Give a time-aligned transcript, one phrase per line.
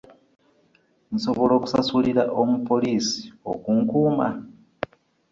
[1.15, 4.27] Nsobola okusasulira omupoliisi okunkuuma?